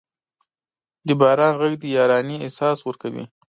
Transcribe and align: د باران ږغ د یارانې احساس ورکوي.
د 1.07 1.09
باران 1.19 1.53
ږغ 1.57 1.61
د 1.81 1.83
یارانې 1.95 2.35
احساس 2.45 2.77
ورکوي. 2.83 3.25